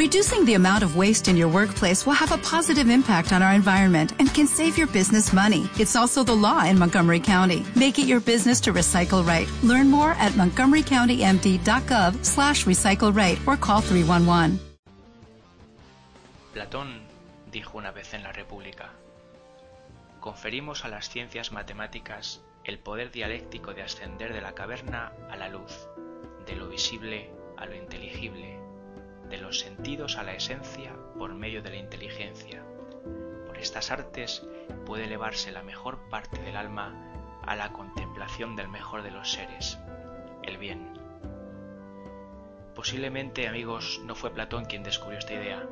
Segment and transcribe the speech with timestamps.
[0.00, 3.52] Reducing the amount of waste in your workplace will have a positive impact on our
[3.52, 5.68] environment and can save your business money.
[5.78, 7.66] It's also the law in Montgomery County.
[7.76, 9.46] Make it your business to recycle right.
[9.62, 14.58] Learn more at montgomerycountymd.gov slash recycle right or call 311.
[16.54, 17.02] Platón
[17.52, 18.88] dijo una vez en la República,
[20.20, 25.50] conferimos a las ciencias matemáticas el poder dialéctico de ascender de la caverna a la
[25.50, 25.88] luz,
[26.46, 28.59] de lo visible a lo inteligible,
[29.30, 32.62] de los sentidos a la esencia por medio de la inteligencia.
[33.46, 34.46] Por estas artes
[34.84, 36.92] puede elevarse la mejor parte del alma
[37.46, 39.78] a la contemplación del mejor de los seres,
[40.42, 40.98] el bien.
[42.74, 45.66] Posiblemente, amigos, no fue Platón quien descubrió esta idea,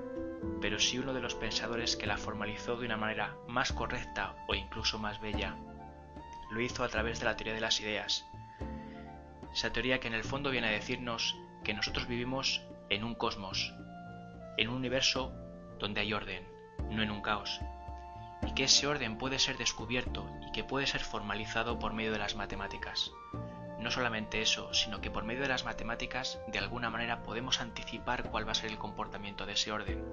[0.60, 4.54] pero sí uno de los pensadores que la formalizó de una manera más correcta o
[4.54, 5.56] incluso más bella.
[6.50, 8.24] Lo hizo a través de la teoría de las ideas.
[9.52, 13.74] Esa teoría que en el fondo viene a decirnos que nosotros vivimos en un cosmos,
[14.56, 15.32] en un universo
[15.78, 16.48] donde hay orden,
[16.90, 17.60] no en un caos,
[18.46, 22.18] y que ese orden puede ser descubierto y que puede ser formalizado por medio de
[22.18, 23.12] las matemáticas.
[23.78, 28.30] No solamente eso, sino que por medio de las matemáticas de alguna manera podemos anticipar
[28.30, 30.04] cuál va a ser el comportamiento de ese orden.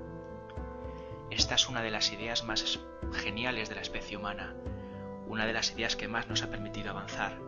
[1.31, 2.79] Esta es una de las ideas más
[3.13, 4.53] geniales de la especie humana,
[5.27, 7.39] una de las ideas que más nos ha permitido avanzar,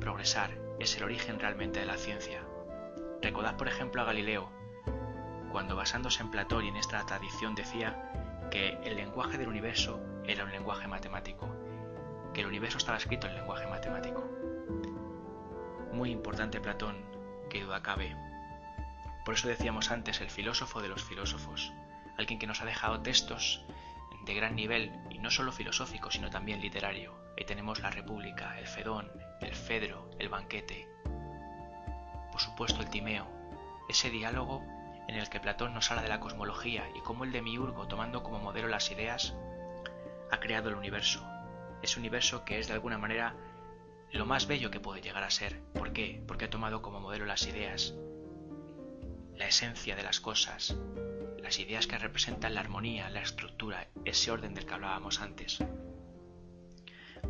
[0.00, 2.42] progresar, es el origen realmente de la ciencia.
[3.20, 4.50] Recordad por ejemplo a Galileo,
[5.50, 10.44] cuando basándose en Platón y en esta tradición decía que el lenguaje del universo era
[10.44, 11.48] un lenguaje matemático,
[12.32, 14.24] que el universo estaba escrito en lenguaje matemático.
[15.92, 16.96] Muy importante Platón,
[17.50, 18.16] que duda cabe.
[19.24, 21.72] Por eso decíamos antes el filósofo de los filósofos,
[22.16, 23.64] alguien que nos ha dejado textos
[24.24, 27.14] de gran nivel, y no solo filosófico, sino también literario.
[27.38, 29.10] Ahí tenemos la República, el Fedón,
[29.40, 30.88] el Fedro, el Banquete,
[32.30, 33.26] por supuesto el Timeo,
[33.88, 34.62] ese diálogo
[35.08, 38.38] en el que Platón nos habla de la cosmología y cómo el demiurgo, tomando como
[38.38, 39.34] modelo las ideas,
[40.30, 41.26] ha creado el universo.
[41.82, 43.34] Ese universo que es de alguna manera
[44.12, 45.60] lo más bello que puede llegar a ser.
[45.72, 46.22] ¿Por qué?
[46.26, 47.94] Porque ha tomado como modelo las ideas,
[49.34, 50.76] la esencia de las cosas,
[51.42, 55.58] las ideas que representan la armonía, la estructura, ese orden del que hablábamos antes.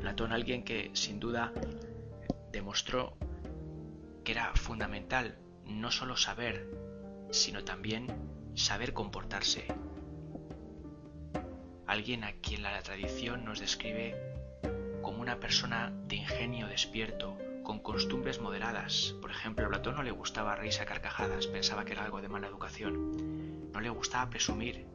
[0.00, 1.52] Platón, alguien que sin duda
[2.52, 3.16] demostró
[4.24, 6.87] que era fundamental no solo saber,
[7.30, 8.06] sino también
[8.54, 9.66] saber comportarse.
[11.86, 14.14] Alguien a quien la tradición nos describe
[15.02, 19.14] como una persona de ingenio despierto, con costumbres moderadas.
[19.20, 22.46] Por ejemplo, Platón no le gustaba reírse a carcajadas, pensaba que era algo de mala
[22.46, 23.70] educación.
[23.72, 24.86] No le gustaba presumir,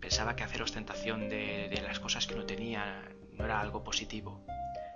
[0.00, 3.02] pensaba que hacer ostentación de, de las cosas que no tenía
[3.32, 4.44] no era algo positivo.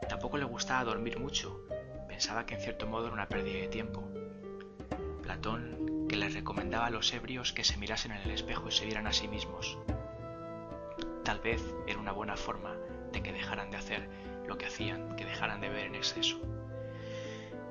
[0.08, 1.66] Tampoco le gustaba dormir mucho,
[2.08, 4.08] pensaba que en cierto modo era una pérdida de tiempo.
[5.22, 8.84] Platón que les recomendaba a los ebrios que se mirasen en el espejo y se
[8.84, 9.78] vieran a sí mismos.
[11.24, 12.76] Tal vez era una buena forma
[13.12, 14.10] de que dejaran de hacer
[14.46, 16.38] lo que hacían, que dejaran de ver en exceso.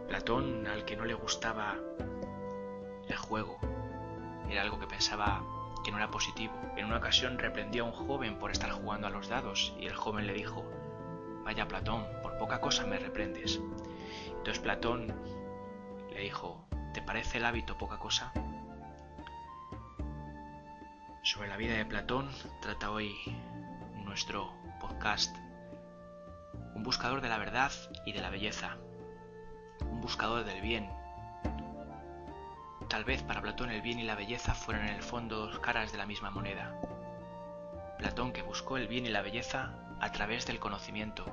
[0.07, 1.78] Platón, al que no le gustaba
[3.07, 3.59] el juego,
[4.50, 5.44] era algo que pensaba
[5.84, 6.59] que no era positivo.
[6.78, 9.94] En una ocasión reprendió a un joven por estar jugando a los dados y el
[9.94, 10.66] joven le dijo,
[11.44, 13.62] Vaya Platón, por poca cosa me reprendes.
[14.29, 15.13] Entonces Platón
[16.12, 18.34] le dijo, ¿te parece el hábito poca cosa?
[21.24, 22.29] Sobre la vida de Platón
[22.62, 23.16] trata hoy
[24.03, 25.35] nuestro podcast.
[26.75, 27.72] Un buscador de la verdad
[28.06, 28.78] y de la belleza.
[29.81, 30.90] Un buscador del bien.
[32.90, 35.91] Tal vez para Platón el bien y la belleza fueran en el fondo dos caras
[35.94, 36.75] de la misma moneda.
[38.00, 41.23] Platón que buscó el bien y la belleza a través del conocimiento,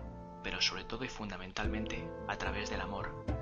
[0.45, 3.38] pero sobre todo y fundamentalmente a través del amor.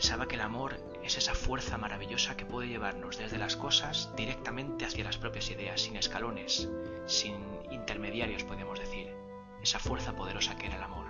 [0.00, 4.86] Pensaba que el amor es esa fuerza maravillosa que puede llevarnos desde las cosas directamente
[4.86, 6.70] hacia las propias ideas, sin escalones,
[7.04, 7.36] sin
[7.70, 9.14] intermediarios, podemos decir.
[9.62, 11.04] Esa fuerza poderosa que era el amor.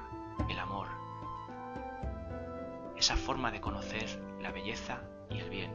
[0.49, 0.89] El amor.
[2.97, 5.73] Esa forma de conocer la belleza y el bien.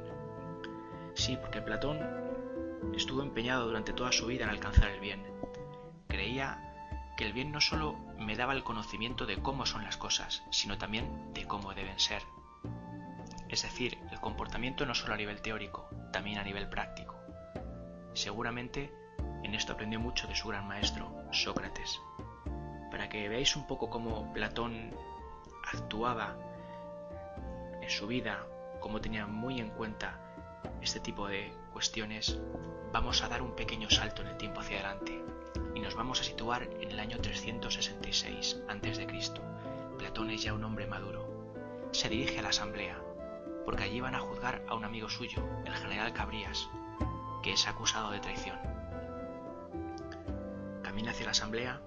[1.14, 2.02] Sí, porque Platón
[2.98, 5.26] estuvo empeñado durante toda su vida en alcanzar el bien.
[6.10, 10.44] Creía que el bien no solo me daba el conocimiento de cómo son las cosas,
[10.52, 12.22] sino también de cómo deben ser.
[13.56, 17.16] Es decir, el comportamiento no solo a nivel teórico, también a nivel práctico.
[18.12, 18.92] Seguramente
[19.46, 22.02] en esto aprendió mucho de su gran maestro, Sócrates.
[22.92, 24.94] Para que veáis un poco cómo Platón
[25.72, 26.36] actuaba
[27.82, 28.46] en su vida,
[28.82, 30.20] cómo tenía muy en cuenta
[30.82, 32.38] este tipo de cuestiones,
[32.92, 35.24] vamos a dar un pequeño salto en el tiempo hacia adelante
[35.74, 39.08] y nos vamos a situar en el año 366 a.C.
[39.98, 41.26] Platón es ya un hombre maduro.
[41.92, 43.05] Se dirige a la asamblea,
[43.66, 46.70] porque allí van a juzgar a un amigo suyo, el general Cabrías,
[47.44, 48.58] que es acusado de traición.
[50.84, 51.82] Camina hacia la asamblea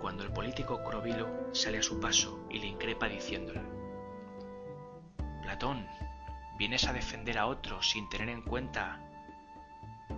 [0.00, 3.60] cuando el político Crovilo sale a su paso y le increpa diciéndole,
[5.42, 5.86] Platón,
[6.56, 9.00] vienes a defender a otro sin tener en cuenta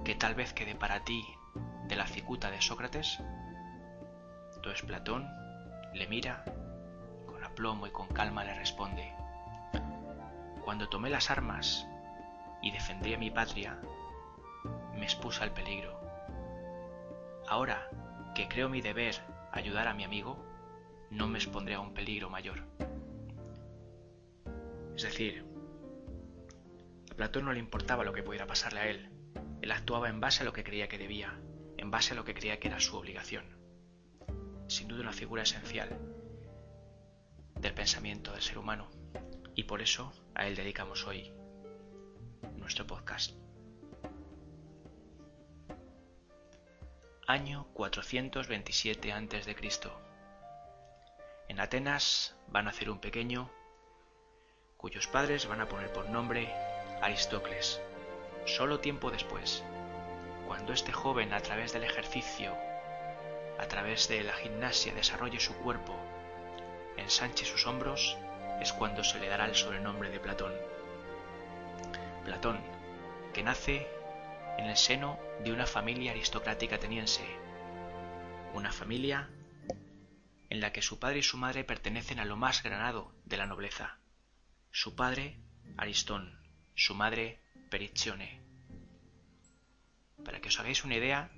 [0.05, 1.25] que tal vez quede para ti
[1.89, 3.19] de la cicuta de Sócrates?
[4.57, 5.29] Entonces Platón
[5.95, 6.45] le mira,
[7.27, 9.15] con aplomo y con calma le responde,
[10.71, 11.85] Cuando tomé las armas
[12.63, 13.77] y defendí a mi patria,
[14.95, 16.01] me expuso al peligro.
[17.49, 17.91] Ahora
[18.37, 19.17] que creo mi deber
[19.51, 20.39] ayudar a mi amigo,
[21.11, 22.63] no me expondré a un peligro mayor.
[24.95, 25.45] Es decir,
[27.11, 29.11] a Platón no le importaba lo que pudiera pasarle a él.
[29.63, 31.37] Él actuaba en base a lo que creía que debía,
[31.79, 33.45] en base a lo que creía que era su obligación.
[34.69, 35.99] Sin duda una figura esencial
[37.57, 38.89] del pensamiento del ser humano.
[39.61, 41.31] Y por eso a él dedicamos hoy
[42.57, 43.33] nuestro podcast.
[47.27, 49.57] Año 427 a.C.
[51.51, 53.51] En Atenas va a nacer un pequeño
[54.79, 56.51] cuyos padres van a poner por nombre
[57.03, 57.83] Aristócles.
[58.47, 59.63] Solo tiempo después,
[60.47, 62.57] cuando este joven a través del ejercicio,
[63.59, 65.95] a través de la gimnasia desarrolle su cuerpo,
[66.97, 68.17] ensanche sus hombros,
[68.61, 70.53] es cuando se le dará el sobrenombre de Platón.
[72.25, 72.61] Platón,
[73.33, 73.87] que nace
[74.59, 77.25] en el seno de una familia aristocrática ateniense,
[78.53, 79.31] una familia
[80.51, 83.47] en la que su padre y su madre pertenecen a lo más granado de la
[83.47, 83.99] nobleza.
[84.73, 85.39] Su padre,
[85.77, 86.39] Aristón,
[86.75, 87.41] su madre,
[87.71, 88.41] Periccione.
[90.25, 91.31] Para que os hagáis una idea,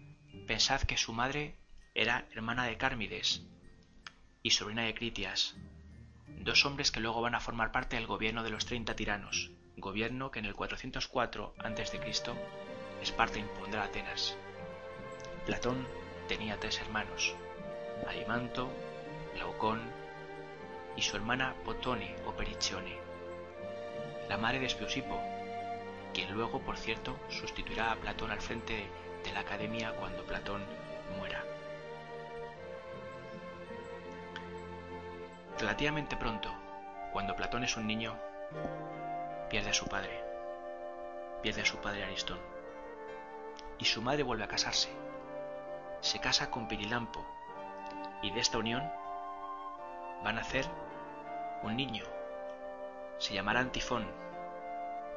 [0.47, 1.57] pensad que su madre
[1.95, 3.43] era hermana de Cármides
[4.43, 5.57] y sobrina de Critias,
[6.39, 10.31] dos hombres que luego van a formar parte del gobierno de los 30 tiranos, gobierno
[10.31, 12.01] que en el 404 a.C.
[13.03, 14.37] Esparta impondrá a Atenas.
[15.47, 15.87] Platón
[16.29, 17.35] tenía tres hermanos,
[18.07, 18.69] Alimanto,
[19.35, 19.81] Glaucón
[20.97, 22.97] y su hermana Potone o Periccione,
[24.29, 25.21] la madre de Espeusipo,
[26.15, 28.87] quien luego, por cierto, sustituirá a Platón al frente
[29.25, 30.63] de la academia cuando Platón
[31.19, 31.45] muera.
[35.63, 36.53] Relativamente pronto,
[37.13, 38.19] cuando Platón es un niño,
[39.49, 40.21] pierde a su padre,
[41.41, 42.41] pierde a su padre Aristón
[43.79, 44.91] y su madre vuelve a casarse.
[46.01, 47.25] Se casa con Pirilampo
[48.25, 48.83] y de esta unión
[50.27, 50.67] va a nacer
[51.63, 52.07] un niño.
[53.19, 54.05] Se llamará Antifón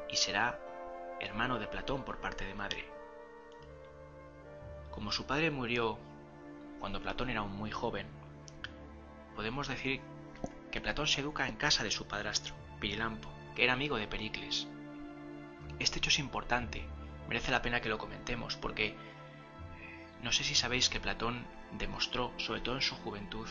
[0.08, 0.60] y será
[1.18, 2.88] hermano de Platón por parte de madre.
[4.92, 5.98] Como su padre murió
[6.78, 8.06] cuando Platón era muy joven,
[9.34, 10.00] podemos decir
[10.76, 14.68] que Platón se educa en casa de su padrastro, Pirilampo, que era amigo de Pericles.
[15.78, 16.84] Este hecho es importante
[17.30, 18.94] merece la pena que lo comentemos, porque eh,
[20.22, 21.46] no sé si sabéis que Platón
[21.78, 23.48] demostró, sobre todo en su juventud,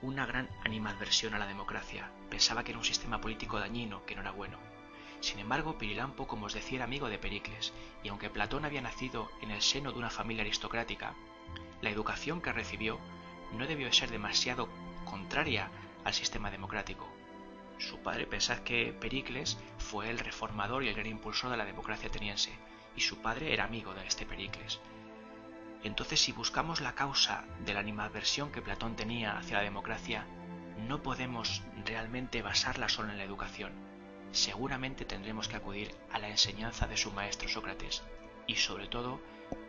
[0.00, 2.10] una gran animadversión a la democracia.
[2.30, 4.56] Pensaba que era un sistema político dañino, que no era bueno.
[5.20, 9.30] Sin embargo, Pirilampo, como os decía, era amigo de Pericles, y aunque Platón había nacido
[9.42, 11.12] en el seno de una familia aristocrática,
[11.82, 12.98] la educación que recibió
[13.52, 14.70] no debió ser demasiado
[15.04, 15.68] contraria
[16.04, 17.08] al sistema democrático.
[17.78, 22.08] Su padre, pensad que Pericles fue el reformador y el gran impulsor de la democracia
[22.08, 22.52] ateniense,
[22.96, 24.80] y su padre era amigo de este Pericles.
[25.82, 30.26] Entonces, si buscamos la causa de la animadversión que Platón tenía hacia la democracia,
[30.88, 33.72] no podemos realmente basarla solo en la educación.
[34.32, 38.02] Seguramente tendremos que acudir a la enseñanza de su maestro Sócrates
[38.46, 39.20] y sobre todo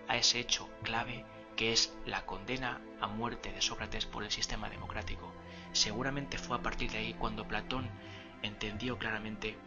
[0.07, 4.69] a ese hecho clave que es la condena a muerte de Sócrates por el sistema
[4.69, 5.33] democrático.
[5.75, 7.89] Seguramente fue a partir de ahí cuando Platón
[8.41, 9.57] entendió claramente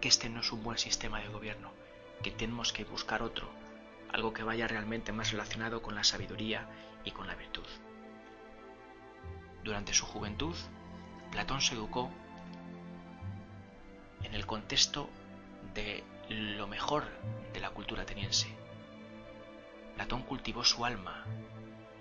[0.00, 1.72] que este no es un buen sistema de gobierno,
[2.22, 3.46] que tenemos que buscar otro,
[4.10, 6.66] algo que vaya realmente más relacionado con la sabiduría
[7.04, 7.66] y con la virtud.
[9.62, 10.56] Durante su juventud,
[11.30, 12.10] Platón se educó
[14.22, 15.10] en el contexto
[15.74, 17.04] de lo mejor
[17.52, 18.48] de la cultura ateniense.
[19.96, 21.26] Platón cultivó su alma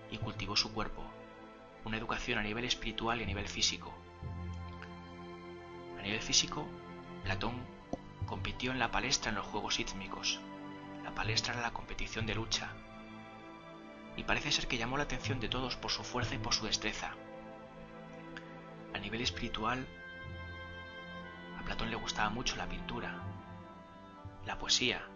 [0.09, 1.03] y cultivó su cuerpo,
[1.85, 3.93] una educación a nivel espiritual y a nivel físico.
[5.97, 6.67] A nivel físico,
[7.23, 7.53] Platón
[8.25, 10.39] compitió en la palestra en los Juegos Ítmicos.
[11.03, 12.69] La palestra era la competición de lucha.
[14.15, 16.65] Y parece ser que llamó la atención de todos por su fuerza y por su
[16.65, 17.11] destreza.
[18.93, 19.87] A nivel espiritual,
[21.59, 23.23] a Platón le gustaba mucho la pintura,
[24.45, 25.08] la poesía.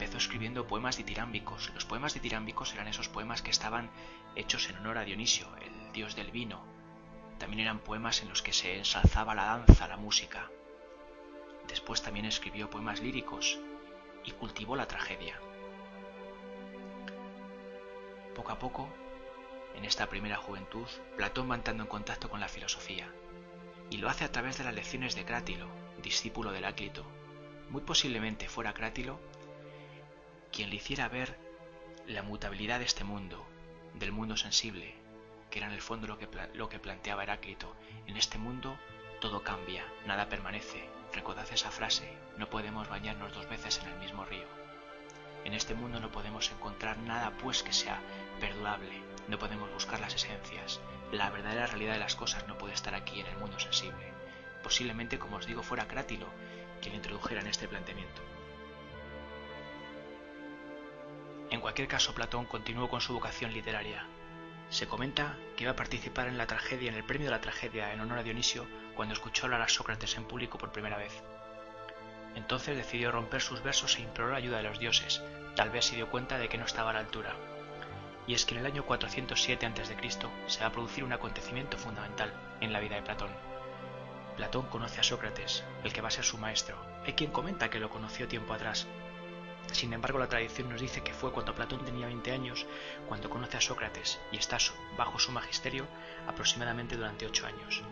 [0.00, 1.70] Empezó escribiendo poemas ditirámbicos.
[1.74, 3.90] Los poemas ditirámbicos eran esos poemas que estaban
[4.34, 6.64] hechos en honor a Dionisio, el dios del vino.
[7.36, 10.50] También eran poemas en los que se ensalzaba la danza, la música.
[11.68, 13.58] Después también escribió poemas líricos
[14.24, 15.38] y cultivó la tragedia.
[18.34, 18.88] Poco a poco,
[19.74, 20.86] en esta primera juventud,
[21.18, 23.12] Platón va entrando en contacto con la filosofía,
[23.90, 25.68] y lo hace a través de las lecciones de Crátilo,
[26.02, 27.04] discípulo de Heráclito.
[27.68, 29.20] Muy posiblemente fuera Crátilo
[30.52, 31.36] quien le hiciera ver
[32.06, 33.46] la mutabilidad de este mundo,
[33.94, 34.94] del mundo sensible,
[35.50, 37.74] que era en el fondo lo que, planteaba Heráclito.
[38.06, 38.78] En este mundo
[39.20, 40.88] todo cambia, nada permanece.
[41.12, 44.46] Recordad esa frase, no podemos bañarnos dos veces en el mismo río.
[45.44, 48.00] En este mundo no podemos encontrar nada pues que sea
[48.38, 50.80] perdurable, no podemos buscar las esencias.
[51.12, 54.12] La verdadera realidad de las cosas no puede estar aquí en el mundo sensible.
[54.62, 56.26] Posiblemente, como os digo, fuera Crátilo
[56.80, 58.22] quien introdujera en este planteamiento.
[61.60, 64.06] En cualquier caso, Platón continuó con su vocación literaria.
[64.70, 67.92] Se comenta que iba a participar en la tragedia, en el premio de la tragedia
[67.92, 71.22] en honor a Dionisio, cuando escuchó hablar a Sócrates en público por primera vez.
[72.34, 75.22] Entonces decidió romper sus versos e imploró ayuda de los dioses,
[75.54, 77.36] tal vez se dio cuenta de que no estaba a la altura.
[78.26, 79.96] Y es que en el año 407 a.C.
[80.46, 83.32] se va a producir un acontecimiento fundamental en la vida de Platón.
[84.34, 86.78] Platón conoce a Sócrates, el que va a ser su maestro.
[87.04, 88.88] Hay quien comenta que lo conoció tiempo atrás,
[89.72, 92.66] sin embargo, la tradición nos dice que fue cuando Platón tenía 20 años
[93.08, 94.58] cuando conoce a Sócrates y está
[94.96, 95.86] bajo su magisterio
[96.26, 97.82] aproximadamente durante 8 años.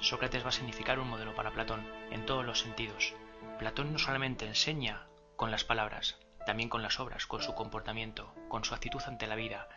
[0.00, 3.14] Sócrates va a significar un modelo para Platón en todos los sentidos.
[3.58, 8.64] Platón no solamente enseña con las palabras, también con las obras, con su comportamiento, con
[8.64, 9.68] su actitud ante la vida,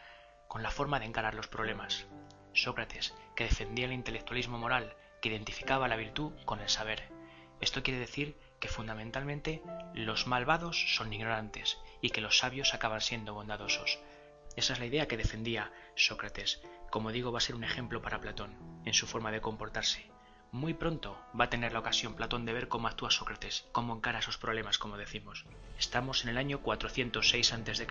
[0.48, 2.08] con la forma de encarar los problemas.
[2.54, 7.04] Sócrates, que defendía el intelectualismo moral, que identificaba la virtud con el saber.
[7.62, 9.62] Esto quiere decir que fundamentalmente
[9.94, 14.00] los malvados son ignorantes y que los sabios acaban siendo bondadosos.
[14.56, 16.62] Esa es la idea que defendía Sócrates.
[16.90, 20.10] Como digo, va a ser un ejemplo para Platón en su forma de comportarse.
[20.52, 24.22] Muy pronto va a tener la ocasión Platón de ver cómo actúa Sócrates, cómo encara
[24.22, 25.46] sus problemas, como decimos.
[25.78, 27.88] Estamos en el año 406 a.C.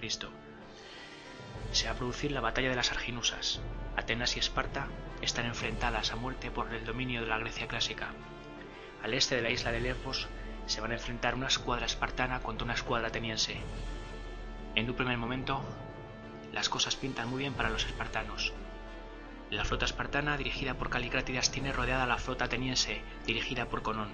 [1.72, 3.60] Se va a producir la batalla de las Arginusas.
[3.96, 4.88] Atenas y Esparta
[5.20, 8.14] están enfrentadas a muerte por el dominio de la Grecia clásica.
[9.02, 10.28] Al este de la isla de Lesbos
[10.66, 13.56] se van a enfrentar una escuadra espartana contra una escuadra ateniense.
[14.74, 15.62] En un primer momento,
[16.52, 18.52] las cosas pintan muy bien para los espartanos.
[19.50, 24.08] La flota espartana, dirigida por Calicrátidas, tiene rodeada a la flota ateniense, dirigida por Conón.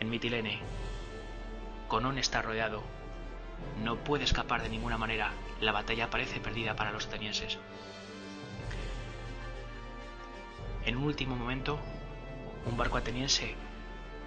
[0.00, 0.60] En Mitilene,
[1.86, 2.82] Conón está rodeado.
[3.82, 5.32] No puede escapar de ninguna manera.
[5.60, 7.58] La batalla parece perdida para los atenienses.
[10.86, 11.78] En un último momento,
[12.66, 13.54] un barco ateniense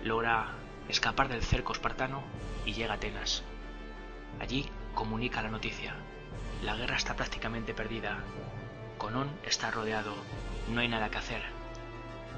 [0.04, 0.61] logra
[0.92, 2.22] escapar del cerco espartano
[2.66, 3.44] y llega a Atenas.
[4.40, 5.96] Allí comunica la noticia.
[6.64, 8.20] La guerra está prácticamente perdida.
[8.98, 10.14] Conón está rodeado.
[10.70, 11.42] No hay nada que hacer.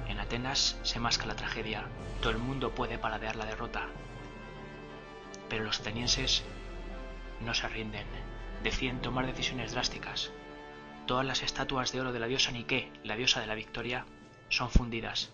[0.08, 1.86] En Atenas se masca la tragedia.
[2.22, 3.88] Todo el mundo puede paladear la derrota.
[5.50, 6.44] Pero los atenienses
[7.42, 8.08] no se rinden.
[8.64, 10.32] Deciden tomar decisiones drásticas.
[11.08, 14.06] Todas las estatuas de oro de la diosa Nike, la diosa de la victoria,
[14.48, 15.32] son fundidas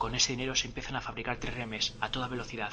[0.00, 2.72] con ese dinero se empiezan a fabricar remes a toda velocidad.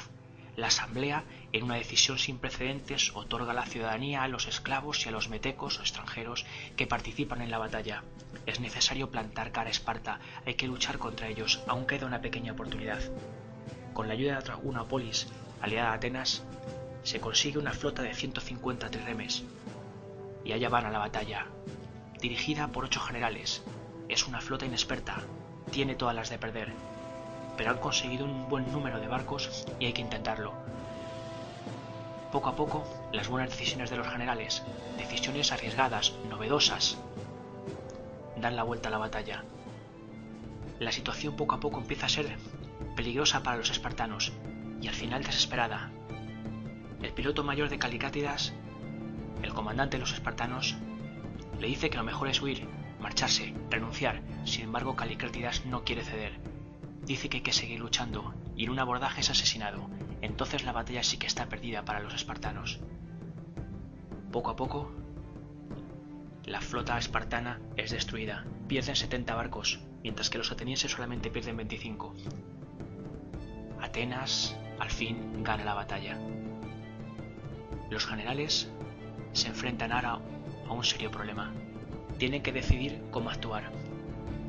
[0.56, 5.12] La Asamblea, en una decisión sin precedentes, otorga la ciudadanía a los esclavos y a
[5.12, 8.02] los metecos o extranjeros que participan en la batalla.
[8.46, 12.52] Es necesario plantar cara a Esparta, hay que luchar contra ellos, aún queda una pequeña
[12.52, 13.02] oportunidad.
[13.92, 15.26] Con la ayuda de una polis
[15.60, 16.44] aliada a Atenas,
[17.02, 19.44] se consigue una flota de 150 triremes.
[20.46, 21.44] Y allá van a la batalla,
[22.22, 23.62] dirigida por ocho generales.
[24.08, 25.20] Es una flota inexperta,
[25.70, 26.72] tiene todas las de perder,
[27.58, 30.54] pero han conseguido un buen número de barcos y hay que intentarlo.
[32.30, 34.62] Poco a poco, las buenas decisiones de los generales,
[34.96, 36.98] decisiones arriesgadas, novedosas,
[38.36, 39.44] dan la vuelta a la batalla.
[40.78, 42.36] La situación poco a poco empieza a ser
[42.94, 44.32] peligrosa para los espartanos
[44.80, 45.90] y al final desesperada.
[47.02, 48.52] El piloto mayor de Calicátidas,
[49.42, 50.76] el comandante de los espartanos,
[51.58, 52.68] le dice que lo mejor es huir,
[53.00, 54.22] marcharse, renunciar.
[54.44, 56.47] Sin embargo, Calicátidas no quiere ceder
[57.08, 59.88] dice que hay que seguir luchando y en un abordaje es asesinado.
[60.20, 62.80] Entonces la batalla sí que está perdida para los espartanos.
[64.30, 64.92] Poco a poco,
[66.44, 68.44] la flota espartana es destruida.
[68.68, 72.14] Pierden 70 barcos, mientras que los atenienses solamente pierden 25.
[73.80, 76.18] Atenas, al fin, gana la batalla.
[77.90, 78.70] Los generales
[79.32, 80.20] se enfrentan ahora
[80.68, 81.54] a un serio problema.
[82.18, 83.72] Tienen que decidir cómo actuar.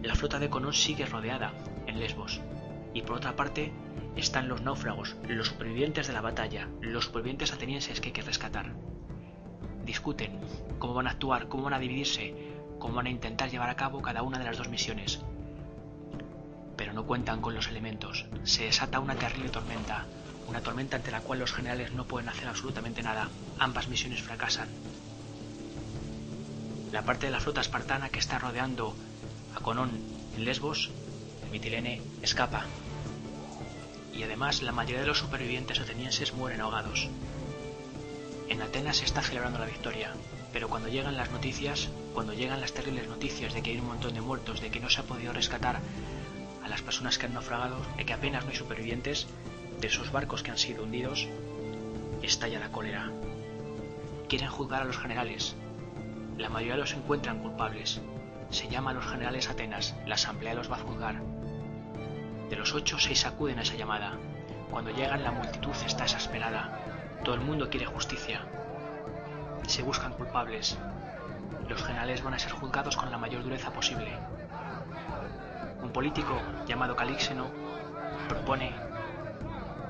[0.04, 1.54] La flota de Conón sigue rodeada
[1.90, 2.42] en Lesbos.
[2.94, 3.72] Y por otra parte
[4.16, 8.74] están los náufragos, los supervivientes de la batalla, los supervivientes atenienses que hay que rescatar.
[9.86, 10.40] Discuten
[10.80, 12.34] cómo van a actuar, cómo van a dividirse,
[12.80, 15.20] cómo van a intentar llevar a cabo cada una de las dos misiones.
[16.76, 18.26] Pero no cuentan con los elementos.
[18.44, 20.06] Se desata una terrible tormenta.
[20.48, 23.30] una tormenta ante la cual los generales no pueden hacer absolutamente nada.
[23.60, 24.68] Ambas misiones fracasan.
[26.92, 28.96] La parte de la flota espartana que está rodeando
[29.56, 29.92] a Conón
[30.36, 30.90] en Lesbos,
[31.52, 32.66] Mitilene, escapa.
[34.14, 37.08] Y además la mayoría de los supervivientes atenienses mueren ahogados.
[38.50, 40.14] En Atenas se está celebrando la victoria,
[40.52, 44.14] pero cuando llegan las noticias, cuando llegan las terribles noticias de que hay un montón
[44.14, 45.80] de muertos, de que no se ha podido rescatar
[46.64, 49.28] a las personas que han naufragado, de que apenas no hay supervivientes,
[49.80, 51.28] de esos barcos que han sido hundidos,
[52.22, 53.12] estalla la cólera.
[54.28, 55.56] Quieren juzgar a los generales.
[56.38, 58.02] La mayoría los encuentran culpables.
[58.50, 61.22] Se llama a los generales Atenas, la asamblea los va a juzgar.
[62.50, 64.18] De los ocho, seis acuden a esa llamada.
[64.72, 66.80] Cuando llegan, la multitud está exasperada.
[67.24, 68.42] Todo el mundo quiere justicia.
[69.68, 70.78] Se buscan culpables.
[71.68, 74.12] Los generales van a ser juzgados con la mayor dureza posible.
[75.84, 77.52] Un político llamado Calíxeno
[78.28, 78.74] propone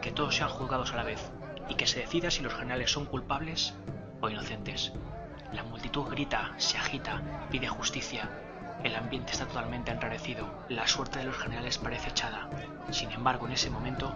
[0.02, 1.32] que todos sean juzgados a la vez
[1.70, 3.74] y que se decida si los generales son culpables
[4.20, 4.92] o inocentes.
[5.54, 8.30] La multitud grita, se agita, pide justicia.
[8.84, 10.48] El ambiente está totalmente enrarecido.
[10.70, 12.50] La suerte de los generales parece echada.
[12.92, 14.14] Sin embargo, en ese momento,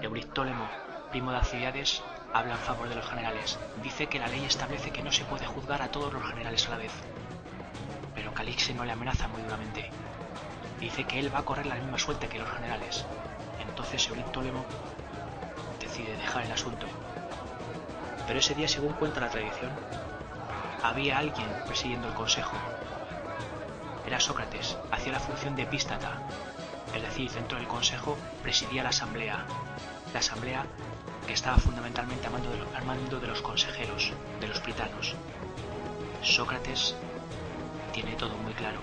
[0.00, 0.66] Euriptólemo,
[1.10, 3.58] primo de Alcibiades, habla en favor de los generales.
[3.82, 6.70] Dice que la ley establece que no se puede juzgar a todos los generales a
[6.70, 6.92] la vez.
[8.14, 9.90] Pero Calixte no le amenaza muy duramente.
[10.80, 13.06] Dice que él va a correr la misma suerte que los generales,
[13.60, 14.64] entonces Euriptólemo
[15.80, 16.86] decide dejar el asunto.
[18.26, 19.70] Pero ese día, según cuenta la tradición,
[20.84, 22.56] había alguien presidiendo el consejo.
[24.06, 26.20] Era Sócrates, hacía la función de epístata,
[26.94, 29.46] es decir, dentro del consejo presidía la asamblea.
[30.12, 30.66] La asamblea
[31.26, 35.14] que estaba fundamentalmente al mando de los consejeros, de los britanos.
[36.22, 36.94] Sócrates
[37.92, 38.80] tiene todo muy claro.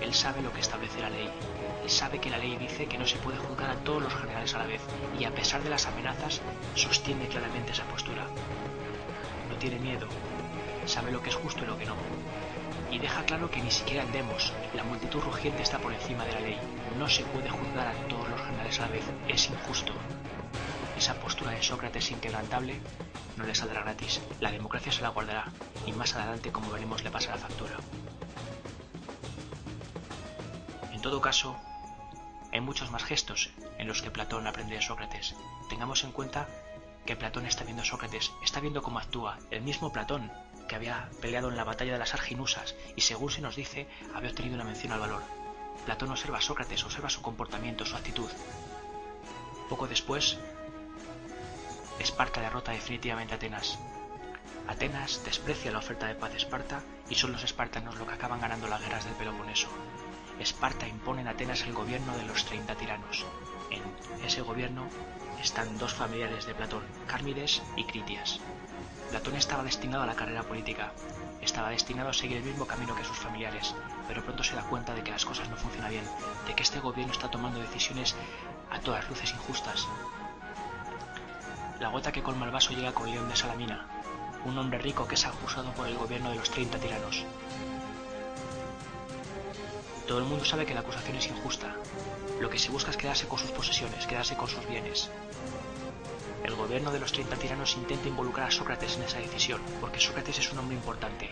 [0.00, 1.30] Él sabe lo que establece la ley,
[1.86, 4.58] sabe que la ley dice que no se puede juzgar a todos los generales a
[4.58, 4.82] la vez
[5.18, 6.40] y a pesar de las amenazas
[6.74, 8.26] sostiene claramente esa postura.
[9.48, 10.08] No tiene miedo,
[10.88, 11.96] sabe lo que es justo y lo que no.
[12.90, 16.32] Y deja claro que ni siquiera el demos, la multitud rugiente está por encima de
[16.32, 16.58] la ley.
[16.98, 19.92] No se puede juzgar a todos los generales a la vez, es injusto.
[20.96, 22.80] Esa postura de Sócrates inquebrantable
[23.36, 24.20] no le saldrá gratis.
[24.40, 25.52] La democracia se la guardará
[25.84, 27.76] y más adelante, como veremos, le pasa la factura.
[30.92, 31.56] En todo caso,
[32.52, 35.34] hay muchos más gestos en los que Platón aprende de Sócrates.
[35.68, 36.48] Tengamos en cuenta
[37.04, 39.38] que Platón está viendo a Sócrates, está viendo cómo actúa.
[39.50, 40.32] El mismo Platón
[40.66, 44.30] que había peleado en la batalla de las Arginusas y según se nos dice había
[44.30, 45.22] obtenido una mención al valor.
[45.84, 48.30] Platón observa a Sócrates, observa su comportamiento, su actitud.
[49.68, 50.38] Poco después,
[51.98, 53.78] Esparta derrota definitivamente a Atenas.
[54.68, 58.40] Atenas desprecia la oferta de paz de Esparta y son los espartanos los que acaban
[58.40, 59.68] ganando las guerras del Peloponeso.
[60.38, 63.24] Esparta impone en Atenas el gobierno de los 30 tiranos.
[63.70, 64.88] En ese gobierno
[65.40, 68.40] están dos familiares de Platón, Cármides y Critias.
[69.10, 70.92] Platón estaba destinado a la carrera política,
[71.40, 73.74] estaba destinado a seguir el mismo camino que sus familiares,
[74.08, 76.04] pero pronto se da cuenta de que las cosas no funcionan bien,
[76.46, 78.14] de que este gobierno está tomando decisiones
[78.70, 79.86] a todas luces injustas.
[81.78, 83.86] La gota que colma el vaso llega con León de Salamina,
[84.44, 87.24] un hombre rico que es acusado por el gobierno de los 30 tiranos.
[90.06, 91.74] Todo el mundo sabe que la acusación es injusta.
[92.40, 95.10] Lo que se busca es quedarse con sus posesiones, quedarse con sus bienes.
[96.66, 100.50] Gobierno de los 30 tiranos intenta involucrar a Sócrates en esa decisión, porque Sócrates es
[100.50, 101.30] un hombre importante.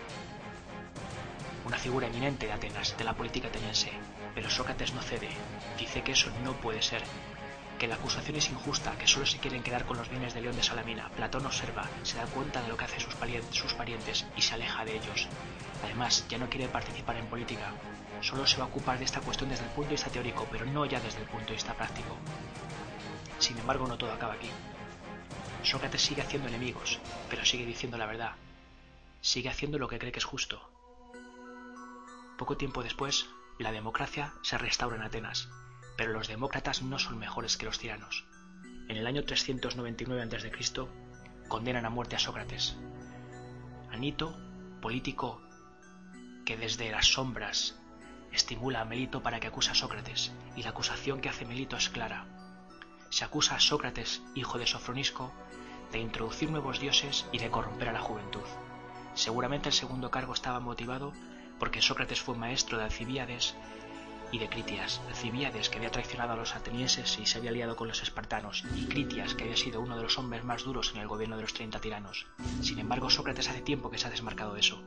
[1.66, 3.90] Una figura eminente de Atenas, de la política ateniense.
[4.33, 5.31] Pero Sócrates no cede.
[5.77, 7.03] Dice que eso no puede ser.
[7.81, 10.55] Que la acusación es injusta, que solo se quieren quedar con los bienes de León
[10.55, 11.09] de Salamina.
[11.16, 14.99] Platón observa, se da cuenta de lo que hacen sus parientes y se aleja de
[14.99, 15.27] ellos.
[15.83, 17.73] Además, ya no quiere participar en política,
[18.20, 20.64] solo se va a ocupar de esta cuestión desde el punto de vista teórico, pero
[20.64, 22.16] no ya desde el punto de vista práctico.
[23.40, 24.51] Sin embargo, no todo acaba aquí.
[25.64, 27.00] Sócrates sigue haciendo enemigos,
[27.31, 28.33] pero sigue diciendo la verdad.
[29.20, 30.70] Sigue haciendo lo que cree que es justo.
[32.38, 33.27] Poco tiempo después,
[33.59, 35.48] la democracia se restaura en Atenas,
[35.96, 38.24] pero los demócratas no son mejores que los tiranos.
[38.88, 40.50] En el año 399 a.C.,
[41.48, 42.77] condenan a muerte a Sócrates.
[43.90, 44.37] Anito,
[44.83, 45.40] político
[46.44, 47.77] que desde las sombras
[48.33, 51.88] estimula a Melito para que acuse a Sócrates, y la acusación que hace Melito es
[51.88, 52.27] clara.
[53.11, 55.33] Se acusa a Sócrates, hijo de Sofronisco,
[55.92, 58.44] de introducir nuevos dioses y de corromper a la juventud.
[59.14, 61.12] Seguramente el segundo cargo estaba motivado
[61.59, 63.55] porque Sócrates fue maestro de Alcibiades
[64.33, 65.01] y de Critias.
[65.09, 68.87] Alcibiades, que había traicionado a los atenienses y se había aliado con los espartanos, y
[68.87, 71.55] Critias, que había sido uno de los hombres más duros en el gobierno de los
[71.55, 72.27] 30 tiranos.
[72.61, 74.83] Sin embargo, Sócrates hace tiempo que se ha desmarcado de eso.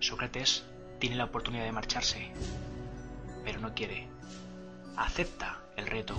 [0.00, 0.64] Sócrates
[0.98, 2.32] tiene la oportunidad de marcharse,
[3.44, 4.08] pero no quiere.
[4.96, 6.16] Acepta el reto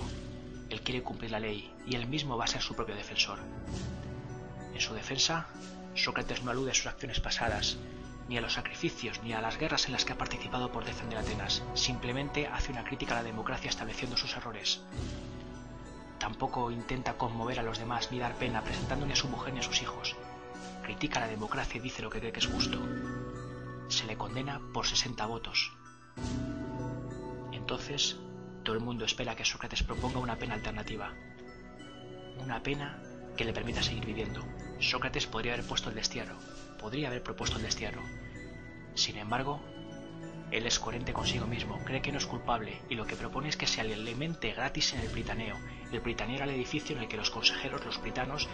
[0.72, 3.38] Él quiere cumplir la ley y él mismo va a ser su propio defensor.
[4.72, 5.46] En su defensa,
[5.94, 7.76] Sócrates no alude a sus acciones pasadas,
[8.26, 11.18] ni a los sacrificios, ni a las guerras en las que ha participado por defender
[11.18, 11.62] Atenas.
[11.74, 14.80] Simplemente hace una crítica a la democracia estableciendo sus errores.
[16.18, 19.60] Tampoco intenta conmover a los demás ni dar pena presentando ni a su mujer ni
[19.60, 20.16] a sus hijos.
[20.84, 22.78] Critica la democracia y dice lo que cree que es justo.
[23.88, 25.70] Se le condena por 60 votos.
[27.52, 28.16] Entonces,
[28.62, 31.12] todo el mundo espera que Sócrates proponga una pena alternativa.
[32.38, 33.02] Una pena
[33.36, 34.42] que le permita seguir viviendo.
[34.80, 36.36] Sócrates podría haber puesto el destierro,
[36.78, 38.02] podría haber propuesto el destierro.
[38.94, 39.60] Sin embargo,
[40.50, 43.56] él es coherente consigo mismo, cree que no es culpable y lo que propone es
[43.56, 45.56] que se alimente gratis en el Britaneo.
[45.90, 48.48] El Britaneo era el edificio en el que los consejeros, los britanos,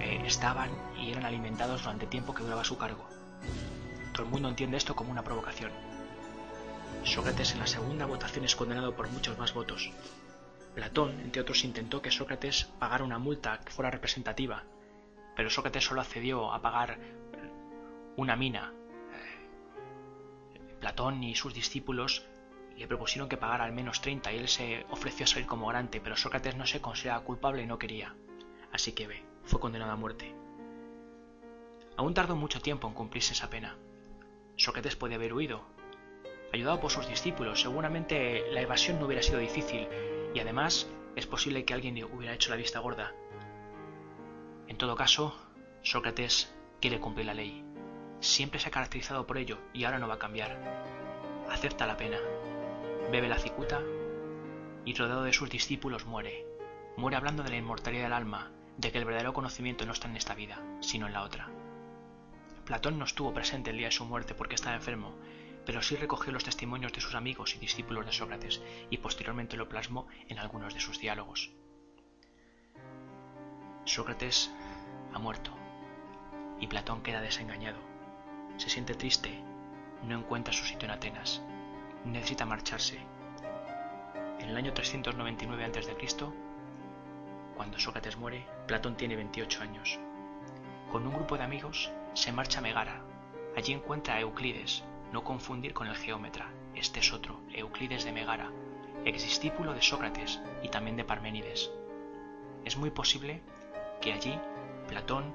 [0.00, 3.06] eh, estaban y eran alimentados durante el tiempo que duraba su cargo.
[4.12, 5.72] Todo el mundo entiende esto como una provocación.
[7.04, 9.90] Sócrates en la segunda votación es condenado por muchos más votos.
[10.74, 14.64] Platón, entre otros, intentó que Sócrates pagara una multa que fuera representativa,
[15.36, 16.98] pero Sócrates solo accedió a pagar
[18.16, 18.72] una mina.
[20.80, 22.24] Platón y sus discípulos
[22.76, 26.00] le propusieron que pagara al menos 30 y él se ofreció a salir como garante,
[26.00, 28.14] pero Sócrates no se consideraba culpable y no quería.
[28.72, 30.34] Así que ve, fue condenado a muerte.
[31.96, 33.76] Aún tardó mucho tiempo en cumplirse esa pena.
[34.56, 35.62] Sócrates podía haber huido,
[36.52, 37.60] ayudado por sus discípulos.
[37.60, 39.88] Seguramente la evasión no hubiera sido difícil
[40.34, 43.12] y además es posible que alguien hubiera hecho la vista gorda.
[44.68, 45.36] En todo caso,
[45.82, 47.64] Sócrates quiere cumplir la ley.
[48.20, 50.56] Siempre se ha caracterizado por ello y ahora no va a cambiar.
[51.50, 52.18] Acepta la pena,
[53.10, 53.80] bebe la cicuta
[54.84, 56.46] y rodeado de sus discípulos muere.
[56.96, 60.16] Muere hablando de la inmortalidad del alma, de que el verdadero conocimiento no está en
[60.16, 61.48] esta vida, sino en la otra.
[62.64, 65.14] Platón no estuvo presente el día de su muerte porque estaba enfermo,
[65.64, 69.68] pero sí recogió los testimonios de sus amigos y discípulos de Sócrates y posteriormente lo
[69.68, 71.50] plasmó en algunos de sus diálogos.
[73.84, 74.50] Sócrates
[75.12, 75.52] ha muerto
[76.60, 77.78] y Platón queda desengañado.
[78.56, 79.42] Se siente triste,
[80.04, 81.42] no encuentra su sitio en Atenas,
[82.04, 82.98] necesita marcharse.
[84.38, 85.96] En el año 399 a.C.,
[87.56, 89.98] cuando Sócrates muere, Platón tiene 28 años.
[90.90, 93.02] Con un grupo de amigos se marcha a Megara.
[93.56, 98.50] Allí encuentra a Euclides, no confundir con el geómetra, este es otro, Euclides de Megara,
[99.04, 101.70] exdiscípulo de Sócrates y también de Parménides.
[102.64, 103.42] Es muy posible
[104.00, 104.38] que allí
[104.88, 105.32] Platón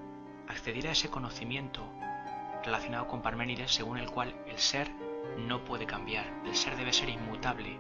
[0.48, 1.84] accediera a ese conocimiento
[2.64, 4.90] relacionado con Parménides según el cual el ser
[5.38, 7.78] no puede cambiar, el ser debe ser inmutable,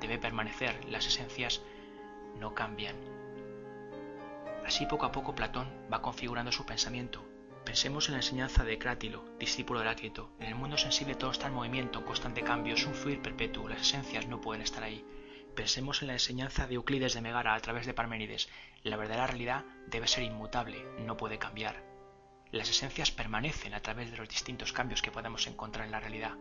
[0.00, 1.60] debe permanecer, las esencias
[2.38, 2.96] no cambian.
[4.66, 7.27] Así poco a poco Platón va configurando su pensamiento
[7.68, 10.30] Pensemos en la enseñanza de Crátilo, discípulo de Heráclito.
[10.40, 13.68] En el mundo sensible todo está en movimiento, en constante cambio, es un fluir perpetuo,
[13.68, 15.04] las esencias no pueden estar ahí.
[15.54, 18.48] Pensemos en la enseñanza de Euclides de Megara a través de Parménides.
[18.84, 21.84] La verdadera realidad debe ser inmutable, no puede cambiar.
[22.52, 26.38] Las esencias permanecen a través de los distintos cambios que podemos encontrar en la realidad.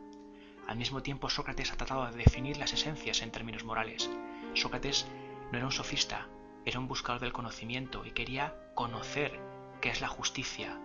[0.65, 4.09] Al mismo tiempo, Sócrates ha tratado de definir las esencias en términos morales.
[4.53, 5.05] Sócrates
[5.51, 6.29] no era un sofista,
[6.63, 9.37] era un buscador del conocimiento y quería conocer
[9.81, 10.79] qué es la justicia,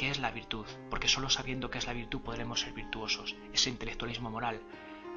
[0.00, 3.68] qué es la virtud, porque solo sabiendo qué es la virtud podremos ser virtuosos, ese
[3.68, 4.62] intelectualismo moral.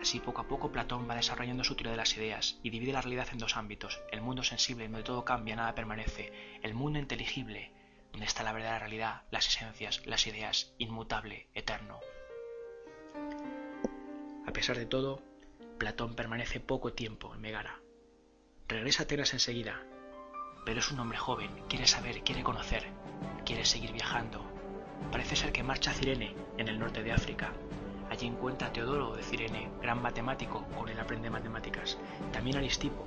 [0.02, 3.00] Así poco a poco Platón va desarrollando su teoría de las ideas y divide la
[3.00, 7.72] realidad en dos ámbitos, el mundo sensible donde todo cambia, nada permanece, el mundo inteligible,
[8.12, 12.02] donde está la verdadera realidad, las esencias, las ideas, inmutable, eterno.
[14.46, 15.22] A pesar de todo,
[15.78, 17.80] Platón permanece poco tiempo en Megara.
[18.68, 19.82] Regresa a Atenas enseguida,
[20.66, 22.84] pero es un hombre joven, quiere saber, quiere conocer,
[23.46, 24.53] quiere seguir viajando,
[25.12, 27.52] Parece ser que marcha a Cirene, en el norte de África.
[28.10, 31.98] Allí encuentra a Teodoro de Cirene, gran matemático, con él aprende matemáticas.
[32.32, 33.06] También Aristipo.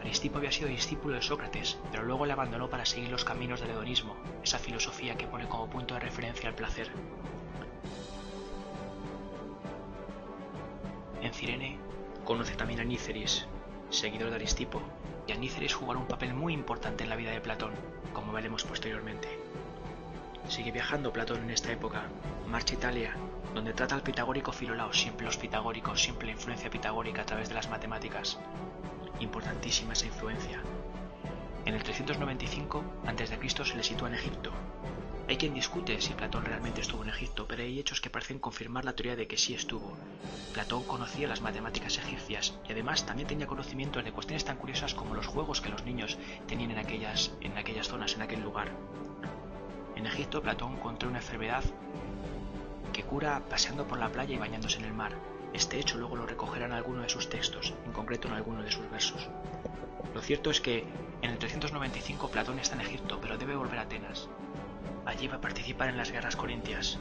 [0.00, 3.70] Aristipo había sido discípulo de Sócrates, pero luego le abandonó para seguir los caminos del
[3.70, 6.88] hedonismo, esa filosofía que pone como punto de referencia al placer.
[11.22, 11.78] En Cirene
[12.24, 13.46] conoce también a Níceris,
[13.90, 14.80] seguidor de Aristipo,
[15.26, 17.72] y a Níceris jugará un papel muy importante en la vida de Platón,
[18.12, 19.45] como veremos posteriormente.
[20.48, 22.04] Sigue viajando Platón en esta época.
[22.46, 23.16] Marcha a Italia,
[23.54, 27.54] donde trata al pitagórico Filolao, siempre los pitagóricos, siempre la influencia pitagórica a través de
[27.54, 28.38] las matemáticas.
[29.18, 30.60] Importantísima esa influencia.
[31.64, 33.64] En el 395 a.C.
[33.64, 34.52] se le sitúa en Egipto.
[35.28, 38.84] Hay quien discute si Platón realmente estuvo en Egipto, pero hay hechos que parecen confirmar
[38.84, 39.96] la teoría de que sí estuvo.
[40.54, 45.14] Platón conocía las matemáticas egipcias y además también tenía conocimientos de cuestiones tan curiosas como
[45.16, 48.70] los juegos que los niños tenían en aquellas, en aquellas zonas, en aquel lugar.
[49.96, 51.64] En Egipto Platón encontró una enfermedad
[52.92, 55.12] que cura paseando por la playa y bañándose en el mar.
[55.52, 58.70] Este hecho luego lo recogerán en alguno de sus textos, en concreto en alguno de
[58.70, 59.28] sus versos.
[60.14, 60.84] Lo cierto es que
[61.22, 64.28] en el 395 Platón está en Egipto, pero debe volver a Atenas.
[65.06, 66.98] Allí va a participar en las guerras corintias.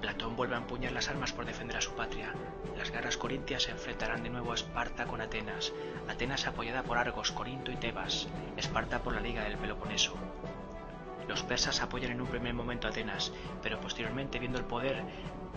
[0.00, 2.34] Platón vuelve a empuñar las armas por defender a su patria.
[2.76, 5.72] Las guerras corintias se enfrentarán de nuevo a Esparta con Atenas.
[6.08, 8.28] Atenas apoyada por Argos, Corinto y Tebas.
[8.56, 10.14] Esparta por la Liga del Peloponeso.
[11.28, 15.02] Los persas apoyan en un primer momento a Atenas, pero posteriormente, viendo el poder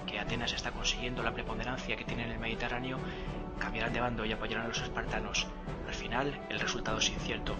[0.07, 2.97] que Atenas está consiguiendo, la preponderancia que tiene en el Mediterráneo,
[3.59, 5.47] cambiarán de bando y apoyarán a los espartanos.
[5.87, 7.55] Al final, el resultado es incierto.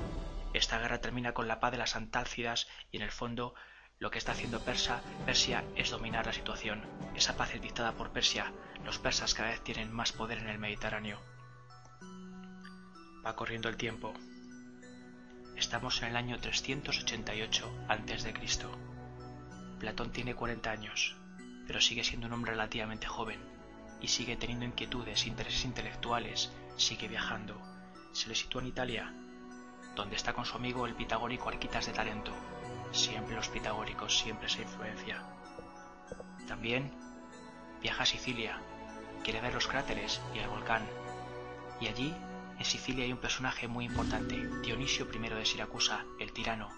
[0.54, 3.54] Esta guerra termina con la paz de las Antálcidas y en el fondo
[4.00, 6.86] lo que está haciendo Persa, Persia es dominar la situación.
[7.16, 8.54] Esa paz es dictada por Persia.
[8.86, 11.20] Los persas cada vez tienen más poder en el Mediterráneo.
[13.26, 14.14] Va corriendo el tiempo.
[15.60, 18.34] Estamos en el año 388 a.C.
[19.78, 21.18] Platón tiene 40 años,
[21.68, 23.42] pero sigue siendo un hombre relativamente joven
[24.00, 27.62] y sigue teniendo inquietudes, intereses intelectuales, sigue viajando.
[28.14, 29.14] Se le sitúa en Italia,
[29.98, 32.32] donde está con su amigo el pitagórico Arquitas de Talento.
[32.94, 35.22] Siempre los pitagóricos, siempre esa influencia.
[36.48, 36.90] También
[37.82, 38.62] viaja a Sicilia,
[39.26, 40.88] quiere ver los cráteres y el volcán.
[41.82, 42.16] Y allí
[42.60, 46.70] en Sicilia hay un personaje muy importante, Dionisio I de Siracusa, el tirano.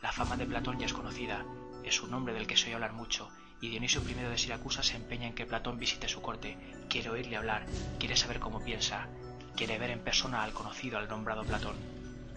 [0.00, 1.44] La fama de Platón ya es conocida,
[1.84, 3.28] es un nombre del que se oye hablar mucho,
[3.60, 6.56] y Dionisio I de Siracusa se empeña en que Platón visite su corte,
[6.88, 7.66] quiere oírle hablar,
[7.98, 9.06] quiere saber cómo piensa,
[9.54, 11.76] quiere ver en persona al conocido, al nombrado Platón.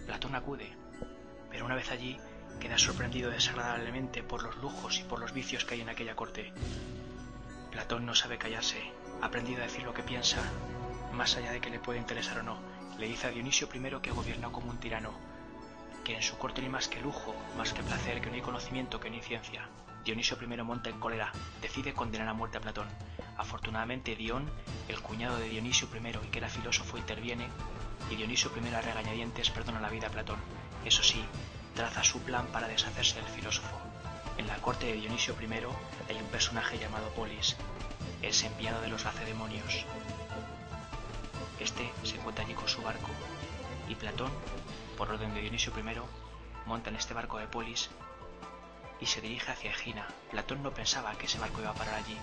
[0.04, 0.76] Platón acude,
[1.50, 2.18] pero una vez allí
[2.60, 6.52] queda sorprendido desagradablemente por los lujos y por los vicios que hay en aquella corte.
[7.70, 8.82] Platón no sabe callarse,
[9.22, 10.42] ha aprendido a decir lo que piensa,
[11.12, 12.58] más allá de que le pueda interesar o no,
[12.98, 15.12] le dice a Dionisio I que gobierna como un tirano,
[16.04, 18.40] que en su corte no hay más que lujo, más que placer, que no hay
[18.40, 19.68] conocimiento, que no hay ciencia.
[20.04, 22.86] Dionisio I monta en cólera, decide condenar a muerte a Platón.
[23.36, 24.48] Afortunadamente Dion,
[24.88, 27.48] el cuñado de Dionisio I y que era filósofo, interviene
[28.08, 30.38] y Dionisio I a regañadientes perdona la vida a Platón.
[30.84, 31.24] Eso sí,
[31.74, 33.76] traza su plan para deshacerse del filósofo.
[34.38, 35.46] En la corte de Dionisio I
[36.08, 37.56] hay un personaje llamado Polis,
[38.22, 39.84] es enviado de los lacedemonios,
[41.60, 43.08] este se encuentra allí con su barco,
[43.88, 44.30] y Platón,
[44.96, 46.00] por orden de Dionisio I,
[46.66, 47.90] monta en este barco de Polis
[49.00, 50.06] y se dirige hacia Egina.
[50.30, 52.16] Platón no pensaba que ese barco iba a parar allí.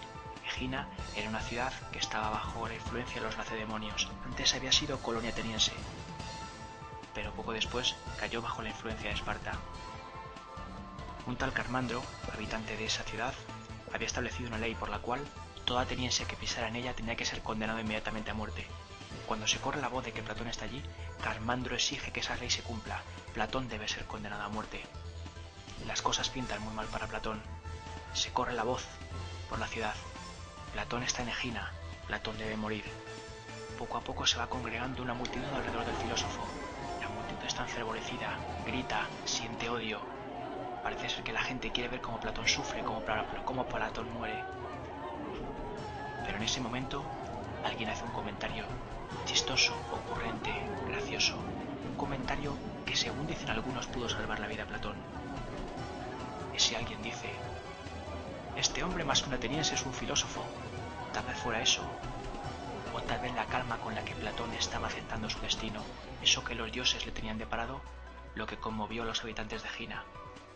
[0.45, 4.09] Egina era una ciudad que estaba bajo la influencia de los lacedemonios.
[4.25, 5.71] Antes había sido colonia ateniense,
[7.13, 9.53] pero poco después cayó bajo la influencia de Esparta.
[11.25, 13.33] Un tal Carmandro, habitante de esa ciudad,
[13.93, 15.21] había establecido una ley por la cual
[15.63, 18.67] todo ateniense que pisara en ella tenía que ser condenado inmediatamente a muerte.
[19.33, 20.79] Cuando se corre la voz de que Platón está allí,
[21.23, 23.01] Carmandro exige que esa ley se cumpla.
[23.33, 24.83] Platón debe ser condenado a muerte.
[25.87, 27.41] Las cosas pintan muy mal para Platón.
[28.13, 28.85] Se corre la voz
[29.49, 29.95] por la ciudad.
[30.73, 31.71] Platón está en Egina.
[32.05, 32.83] Platón debe morir.
[33.79, 36.45] Poco a poco se va congregando una multitud alrededor del filósofo.
[37.01, 39.99] La multitud está enfervorecida, grita, siente odio.
[40.83, 43.01] Parece ser que la gente quiere ver cómo Platón sufre, cómo,
[43.45, 44.43] cómo Platón muere.
[46.23, 47.03] Pero en ese momento
[47.63, 48.65] alguien hace un comentario
[49.25, 50.51] chistoso, ocurrente,
[50.87, 51.35] gracioso,
[51.89, 54.95] un comentario que según dicen algunos pudo salvar la vida a Platón.
[56.53, 57.29] Ese alguien dice,
[58.57, 60.43] este hombre más que un ateniense es un filósofo,
[61.13, 61.83] tal vez fuera eso,
[62.93, 65.81] o tal vez la calma con la que Platón estaba aceptando su destino,
[66.21, 67.81] eso que los dioses le tenían deparado,
[68.35, 70.03] lo que conmovió a los habitantes de Gina.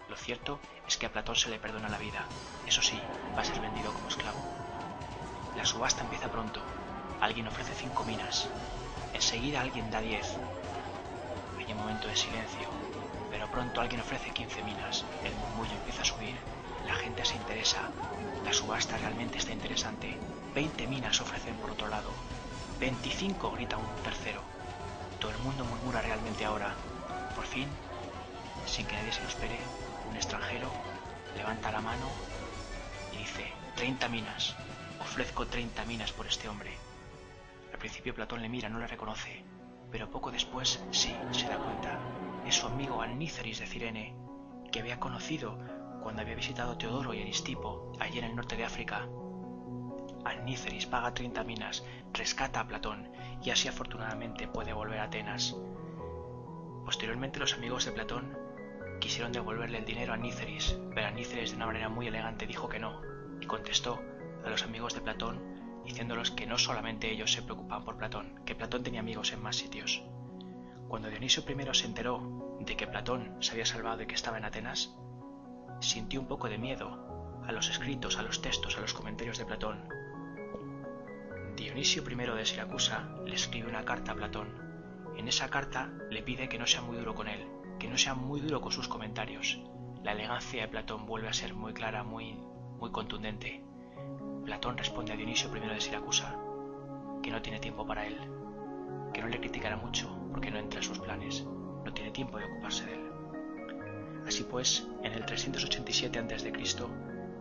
[0.09, 2.25] Lo cierto es que a Platón se le perdona la vida,
[2.65, 2.99] eso sí,
[3.35, 4.39] va a ser vendido como esclavo.
[5.55, 6.61] La subasta empieza pronto,
[7.19, 8.47] Alguien ofrece cinco minas.
[9.13, 10.35] Enseguida alguien da diez.
[11.57, 12.69] Hay un momento de silencio,
[13.31, 15.03] pero pronto alguien ofrece quince minas.
[15.23, 16.35] El murmullo empieza a subir.
[16.85, 17.89] La gente se interesa.
[18.45, 20.17] La subasta realmente está interesante.
[20.53, 22.09] Veinte minas ofrecen por otro lado.
[22.79, 24.41] Veinticinco grita un tercero.
[25.19, 26.73] Todo el mundo murmura realmente ahora.
[27.35, 27.67] Por fin,
[28.65, 29.57] sin que nadie se lo espere,
[30.09, 30.71] un extranjero
[31.35, 32.07] levanta la mano
[33.13, 34.55] y dice, treinta minas.
[35.01, 36.77] Ofrezco treinta minas por este hombre.
[37.77, 39.43] Al principio Platón le mira, no le reconoce,
[39.91, 41.99] pero poco después sí, se da cuenta.
[42.47, 44.15] Es su amigo Aníceris de Cirene,
[44.71, 45.59] que había conocido
[46.01, 49.07] cuando había visitado Teodoro y Aristipo, allí en el norte de África.
[50.25, 53.11] Aníceris paga 30 minas, rescata a Platón
[53.43, 55.55] y así afortunadamente puede volver a Atenas.
[56.83, 58.35] Posteriormente los amigos de Platón
[58.99, 62.79] quisieron devolverle el dinero a Aníceris, pero Aníceris de una manera muy elegante dijo que
[62.79, 63.01] no,
[63.39, 64.01] y contestó
[64.43, 65.56] a los amigos de Platón
[65.87, 69.55] diciéndolos que no solamente ellos se preocupaban por Platón, que Platón tenía amigos en más
[69.55, 70.03] sitios.
[70.89, 74.43] Cuando Dionisio I se enteró de que Platón se había salvado y que estaba en
[74.43, 74.93] Atenas,
[75.79, 79.45] sintió un poco de miedo a los escritos, a los textos, a los comentarios de
[79.45, 79.87] Platón.
[81.55, 84.49] Dionisio I de Siracusa le escribe una carta a Platón.
[85.15, 87.47] En esa carta le pide que no sea muy duro con él,
[87.79, 89.61] que no sea muy duro con sus comentarios.
[90.03, 92.33] La elegancia de Platón vuelve a ser muy clara, muy,
[92.77, 93.63] muy contundente.
[94.47, 96.33] Platón responde a Dionisio I de Siracusa
[97.21, 98.15] que no tiene tiempo para él,
[99.13, 101.45] que no le criticará mucho porque no entra en sus planes,
[101.83, 103.11] no tiene tiempo de ocuparse de él.
[104.25, 106.53] Así pues, en el 387 a.C.,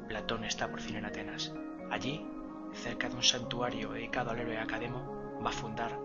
[0.09, 1.55] Platón está por fin en Atenas.
[1.93, 2.27] Allí,
[2.73, 5.97] cerca de un santuario dedicado al héroe Academo, va a fundar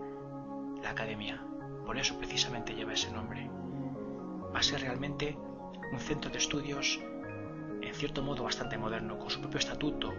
[0.84, 1.44] la academia.
[1.84, 3.50] Por eso precisamente lleva ese nombre.
[4.54, 5.36] Va a ser realmente
[5.92, 7.00] un centro de estudios
[7.82, 10.14] en cierto modo bastante moderno, con su propio estatuto,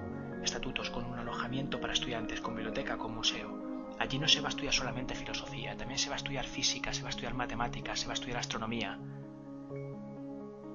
[1.34, 3.50] alojamiento para estudiantes, con biblioteca, con museo.
[3.98, 7.02] Allí no se va a estudiar solamente filosofía, también se va a estudiar física, se
[7.02, 9.00] va a estudiar matemáticas, se va a estudiar astronomía.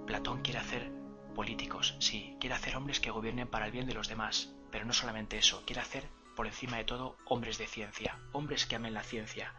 [0.04, 0.90] Platón quiere hacer
[1.36, 4.92] políticos, sí, quiere hacer hombres que gobiernen para el bien de los demás, pero no
[4.92, 9.04] solamente eso, quiere hacer por encima de todo hombres de ciencia, hombres que amen la
[9.04, 9.54] ciencia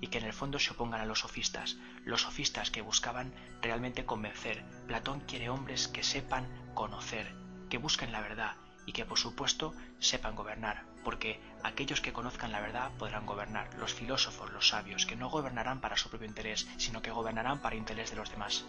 [0.00, 4.06] y que en el fondo se opongan a los sofistas, los sofistas que buscaban realmente
[4.06, 4.64] convencer.
[4.86, 7.34] Platón quiere hombres que sepan conocer,
[7.68, 8.54] que busquen la verdad
[8.90, 13.94] y que por supuesto sepan gobernar, porque aquellos que conozcan la verdad podrán gobernar, los
[13.94, 18.10] filósofos, los sabios, que no gobernarán para su propio interés, sino que gobernarán para interés
[18.10, 18.64] de los demás.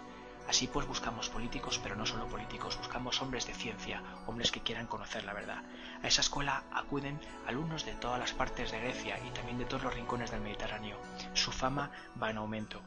[0.48, 4.86] Así pues buscamos políticos, pero no solo políticos, buscamos hombres de ciencia, hombres que quieran
[4.86, 5.64] conocer la verdad.
[6.04, 9.82] A esa escuela acuden alumnos de todas las partes de Grecia y también de todos
[9.82, 10.98] los rincones del Mediterráneo.
[11.34, 11.90] Su fama
[12.22, 12.84] va en aumento.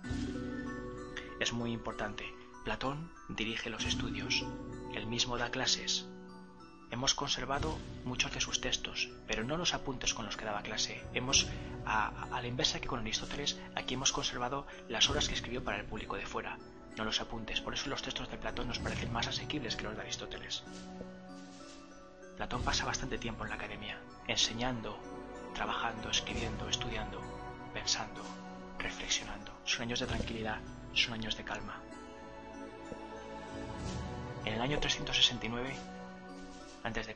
[1.41, 2.33] Es muy importante.
[2.65, 4.45] Platón dirige los estudios.
[4.95, 6.07] Él mismo da clases.
[6.95, 11.03] Hemos conservado muchos de sus textos, pero no los apuntes con los que daba clase.
[11.13, 11.49] Hemos,
[11.85, 15.87] a, la inversa que con Aristóteles, aquí hemos conservado las horas que escribió para el
[15.87, 16.57] público de fuera
[16.97, 19.97] no los apuntes, por eso los textos de Platón nos parecen más asequibles que los
[19.97, 20.63] de Aristóteles.
[22.37, 24.97] Platón pasa bastante tiempo en la academia, enseñando,
[25.53, 27.21] trabajando, escribiendo, estudiando,
[27.73, 28.23] pensando,
[28.79, 29.51] reflexionando.
[29.65, 30.61] Son años de tranquilidad,
[30.93, 31.81] son años de calma.
[34.45, 35.75] En el año 369
[36.85, 37.15] a.C.,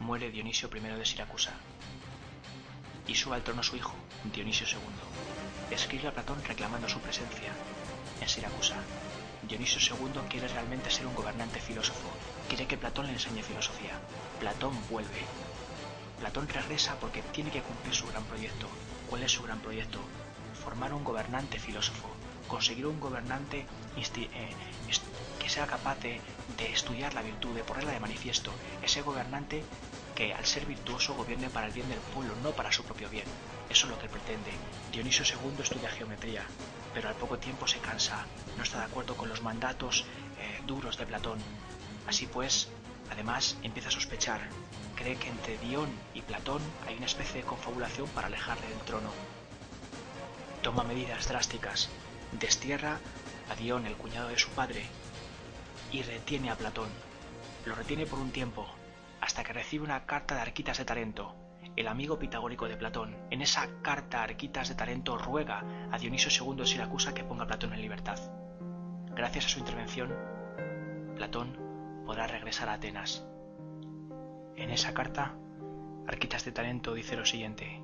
[0.00, 1.52] muere Dionisio I de Siracusa
[3.06, 5.74] y sube al trono su hijo, Dionisio II.
[5.74, 7.52] Escribe a Platón reclamando su presencia
[8.20, 8.74] en Siracusa.
[9.42, 12.08] Dionisio II quiere realmente ser un gobernante filósofo,
[12.48, 14.00] quiere que Platón le enseñe filosofía.
[14.40, 15.22] Platón vuelve.
[16.18, 18.66] Platón regresa porque tiene que cumplir su gran proyecto.
[19.08, 20.00] ¿Cuál es su gran proyecto?
[20.64, 22.08] Formar un gobernante filósofo,
[22.48, 23.64] conseguir un gobernante
[23.96, 24.50] eh,
[25.46, 26.20] que sea capaz de,
[26.72, 28.50] estudiar la virtud, de ponerla de manifiesto,
[28.82, 29.62] ese gobernante
[30.16, 33.26] que al ser virtuoso gobierne para el bien del pueblo, no para su propio bien.
[33.70, 34.50] Eso es lo que pretende.
[34.90, 36.42] Dionisio II estudia geometría,
[36.92, 40.04] pero al poco tiempo se cansa, no está de acuerdo con los mandatos
[40.40, 41.38] eh, duros de Platón.
[42.08, 42.68] Así pues,
[43.12, 44.40] además empieza a sospechar,
[44.96, 49.12] cree que entre Dion y Platón hay una especie de confabulación para alejarle del trono.
[50.62, 51.88] Toma medidas drásticas,
[52.32, 52.98] destierra
[53.48, 54.88] a Dion, el cuñado de su padre,
[55.96, 56.90] y retiene a Platón.
[57.64, 58.66] Lo retiene por un tiempo,
[59.22, 61.34] hasta que recibe una carta de Arquitas de Tarento,
[61.74, 63.16] el amigo pitagórico de Platón.
[63.30, 67.72] En esa carta Arquitas de Tarento ruega a Dionisio II Siracusa que ponga a Platón
[67.72, 68.18] en libertad.
[69.14, 70.14] Gracias a su intervención,
[71.16, 71.56] Platón
[72.04, 73.26] podrá regresar a Atenas.
[74.54, 75.34] En esa carta,
[76.06, 77.80] Arquitas de Tarento dice lo siguiente.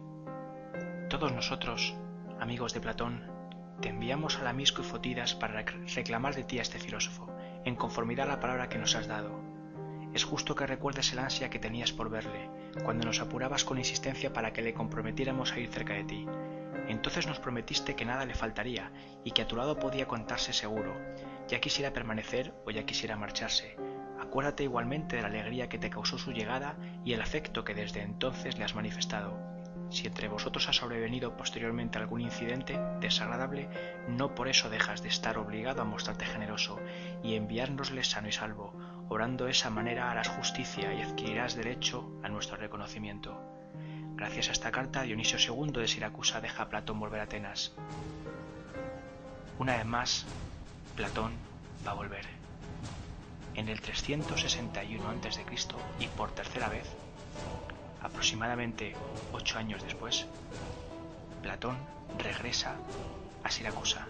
[1.09, 1.95] Todos nosotros,
[2.39, 3.27] amigos de Platón,
[3.81, 7.32] te enviamos a la Misco y Fotidas para reclamar de ti a este filósofo,
[7.65, 9.53] en conformidad a la palabra que nos has dado
[10.15, 12.51] es justo que recuerdes el ansia que tenías por verle,
[12.85, 16.27] cuando nos apurabas con insistencia para que le comprometiéramos a ir cerca de ti.
[16.89, 18.93] Entonces nos prometiste que nada le faltaría
[19.25, 20.95] y que a tu lado podía contarse seguro,
[21.49, 23.77] ya quisiera permanecer o ya quisiera marcharse.
[24.21, 28.03] Acuérdate igualmente de la alegría que te causó su llegada y el afecto que desde
[28.03, 29.52] entonces le has manifestado.
[29.93, 33.69] Si entre vosotros ha sobrevenido posteriormente algún incidente desagradable,
[34.09, 36.81] no por eso dejas de estar obligado a mostrarte generoso
[37.23, 38.75] y enviárnosle sano y salvo,
[39.13, 43.39] Orando de esa manera harás justicia y adquirirás derecho a nuestro reconocimiento.
[44.15, 47.75] Gracias a esta carta, Dionisio II de Siracusa deja a Platón volver a Atenas.
[49.59, 50.25] Una vez más,
[50.97, 51.33] Platón
[51.87, 52.25] va a volver.
[53.55, 55.45] En el 361 a.C.
[56.01, 56.89] y por tercera vez,
[58.03, 58.95] aproximadamente
[59.33, 60.27] ocho años después,
[61.43, 61.77] Platón
[62.19, 62.77] regresa
[63.45, 64.07] a Siracusa.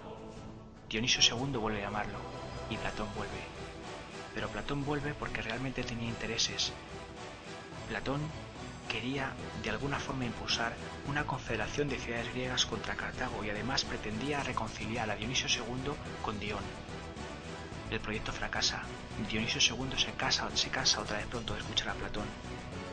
[0.89, 2.19] Dionisio II vuelve a llamarlo
[2.69, 3.41] y Platón vuelve.
[4.35, 6.73] Pero Platón vuelve porque realmente tenía intereses.
[7.89, 8.21] Platón
[8.89, 9.33] quería
[9.63, 10.75] de alguna forma impulsar
[11.09, 16.39] una confederación de ciudades griegas contra Cartago y además pretendía reconciliar a Dionisio II con
[16.39, 16.63] Dion.
[17.91, 18.83] El proyecto fracasa.
[19.31, 22.27] Dionisio II se casa, se casa otra vez pronto de escuchar a Platón.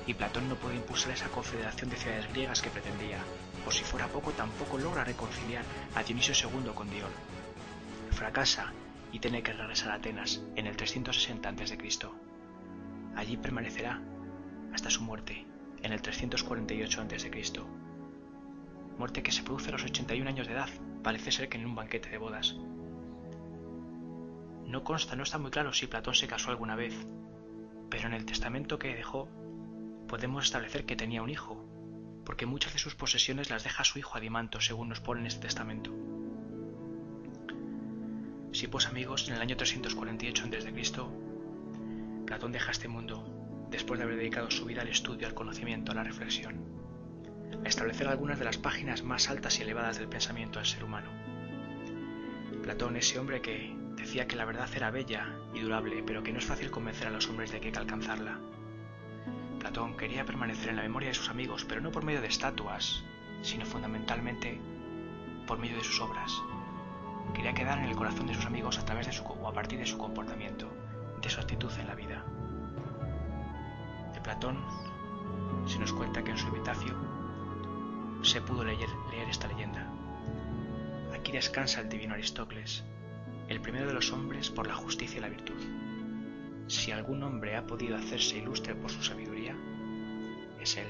[0.07, 3.19] Y Platón no puede impulsar esa confederación de ciudades griegas que pretendía.
[3.63, 5.63] Por si fuera poco, tampoco logra reconciliar
[5.95, 7.11] a Dionisio II con Dion.
[8.11, 8.73] Fracasa
[9.11, 11.77] y tiene que regresar a Atenas en el 360 a.C.
[13.15, 14.01] Allí permanecerá
[14.73, 15.45] hasta su muerte
[15.83, 17.31] en el 348 a.C.
[18.97, 20.69] Muerte que se produce a los 81 años de edad,
[21.03, 22.55] parece ser que en un banquete de bodas.
[24.65, 26.93] No consta, no está muy claro si Platón se casó alguna vez,
[27.89, 29.29] pero en el testamento que dejó
[30.09, 31.63] podemos establecer que tenía un hijo,
[32.25, 35.43] porque muchas de sus posesiones las deja su hijo Adimanto, según nos pone en este
[35.43, 35.91] testamento.
[38.51, 44.17] Sí, pues amigos, en el año 348 a.C., Platón deja este mundo después de haber
[44.17, 46.57] dedicado su vida al estudio, al conocimiento, a la reflexión,
[47.63, 51.09] a establecer algunas de las páginas más altas y elevadas del pensamiento del ser humano.
[52.63, 56.39] Platón, ese hombre que decía que la verdad era bella y durable, pero que no
[56.39, 58.39] es fácil convencer a los hombres de que hay que alcanzarla.
[59.59, 63.03] Platón quería permanecer en la memoria de sus amigos, pero no por medio de estatuas,
[63.41, 64.59] sino fundamentalmente
[65.45, 66.41] por medio de sus obras.
[67.33, 69.77] Quería quedar en el corazón de sus amigos a través de su o a partir
[69.77, 70.67] de su comportamiento,
[71.21, 72.23] de su actitud en la vida.
[74.13, 74.63] De Platón
[75.65, 76.95] se nos cuenta que en su epitafio
[78.21, 79.87] se pudo leer, leer esta leyenda.
[81.13, 82.83] Aquí descansa el divino Aristócles,
[83.49, 85.88] el primero de los hombres por la justicia y la virtud.
[86.69, 89.57] Si algún hombre ha podido hacerse ilustre por su sabiduría,
[90.61, 90.85] es él.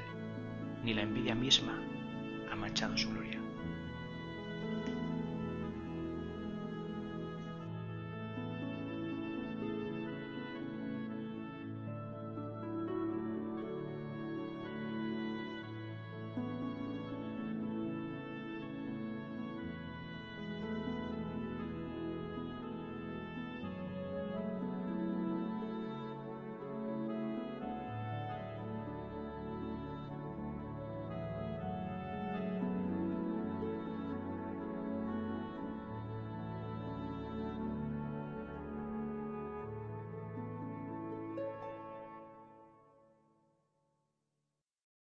[0.84, 1.82] Ni la envidia misma
[2.52, 3.39] ha manchado su gloria.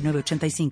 [0.00, 0.70] 85